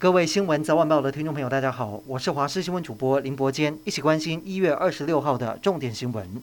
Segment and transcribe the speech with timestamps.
[0.00, 6.40] 各位新闻早晚报的听众朋友，大家好，我是华视新闻主播林伯坚，一起关心一月二十六号的重点新闻。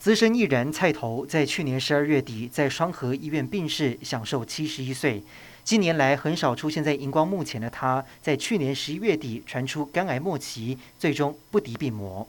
[0.00, 5.22] 资深艺人蔡头在去年十二月底在双河医院病逝，享受七十一岁。
[5.62, 12.26] 近年来很少出现在荧光幕前的他，在去年十一月底传出肝癌末期，最终不敌病魔。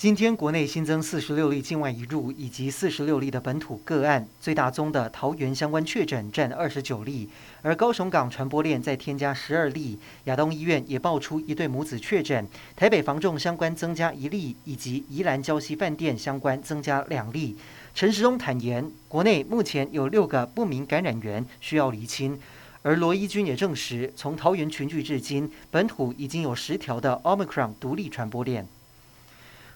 [0.00, 7.28] 今天国内新增四十六例境外移入以及四十六例的本土个案，最大宗的桃园相关确诊占二十九例，
[7.60, 9.98] 而高雄港传播链再添加十二例。
[10.24, 17.58] 亚东医院也爆出一对母子确诊，台北防重相关增加一例，以及宜兰礁溪饭店相关增加两例。
[17.94, 22.40] 陈时中坦言，国内目前有六个不明感染源需要厘清，
[22.80, 28.66] 而罗伊军也证实，从桃园群聚至今，本土已经有十条的 Omicron 独立传播链。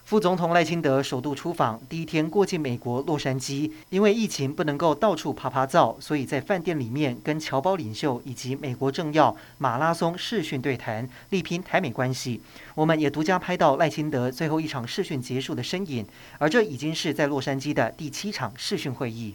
[0.05, 12.39] 副总统赖清德首度出访，第一天过境美国洛杉矶，因为疫情不能够到处趴趴走，所以在饭店里面跟侨胞领袖以及美国政要马拉松视讯对谈，力拼台美关系。
[12.75, 16.05] 我们也独家拍到赖清德最后一场视讯结束的身影，
[16.37, 19.33] 而这已经是在洛杉矶的第七场视讯会议。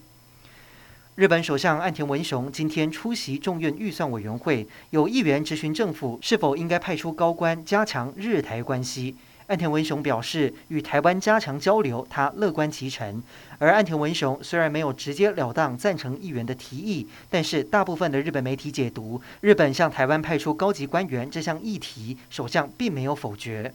[1.16, 9.16] 日本首相岸田文雄今天出席众院预算委员会，有议员质询政府是否应该派出高官加强日台关系。
[9.50, 13.20] 岸田文雄表示，与台湾加强交流，他乐观其成。
[13.58, 23.74] 而岸田文雄虽然没有直截了当赞成议员的提议，但是大部分的日本媒体解读，日本向台湾派出高级官员这项议题，首相并没有否决。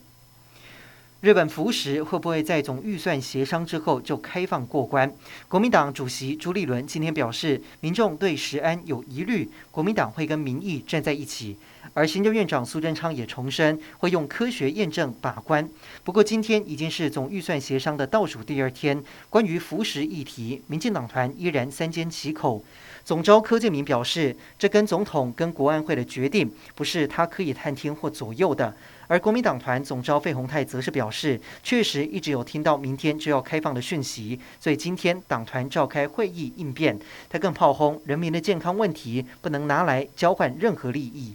[1.22, 5.10] 日本福食会不会在总预算协商之后就开放过关？
[5.48, 11.56] 国民党主席朱立伦今天表示，民众对食安有疑虑，国民党会跟民意站在一起。
[11.94, 15.66] 而行政院长苏贞昌也重申，会用科学验证把关。
[16.04, 22.62] 不过，今天已经是总预算协商的倒数第二天，关于福食议题，民进党团依然三缄其口。
[23.02, 28.76] 总召柯建铭表示，这跟总统跟国安会的决定不是他可以探听或左右的。
[29.08, 36.98] 而国民党团总召费鸿泰则是表示，确实一直有听到明天就要开放的讯息，所以今天党团召开会议应变。
[37.28, 41.34] 他更炮轰人民的健康问题不能拿来交换任何利益。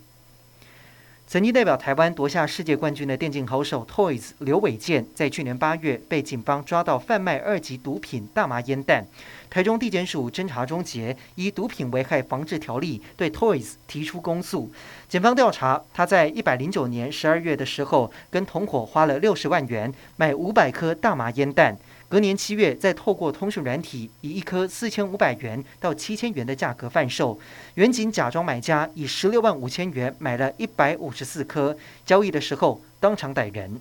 [1.31, 9.07] 曾经代表台湾夺下世界冠军的电竞好手 Toys 刘伟健，在去年八月被警方抓到贩卖二级毒品大麻烟弹。
[9.49, 14.69] 台中地检署侦查终结，以毒品危害防治条例对 Toys 提出公诉。
[15.07, 21.77] 检方调查，他在一百零九年十二月的时候，跟同伙花了六十万元买五百颗大麻烟弹。
[22.11, 27.39] 隔年七月，再透过通讯软体，以一颗四千五百元到七千元的价格贩售。
[27.75, 33.79] 远景假装买家，以十六万五千元买了一百五十四颗，交易的时候当场逮人。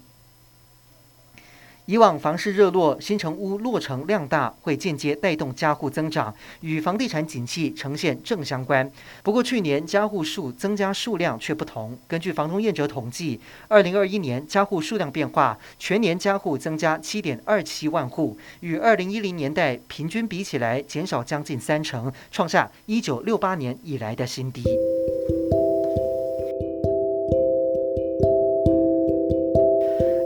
[1.87, 8.89] 以往房市热络，新城屋落成量大，会间接带动加户增长，与房地产景气呈现正相关。
[9.23, 11.99] 不过去年加户数增加数量却不同。
[12.07, 24.63] 根据房东业者统计，二零二一年加户数量变化，全年加户增加七点二七万户，与二零一零年代平均比起来减少将近三成，创下一九六八年以来的新低。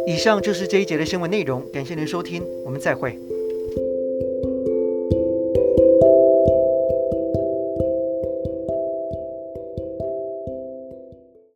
[0.07, 3.19] 以上就是这一节的新闻内容，感谢您收听，我们再会。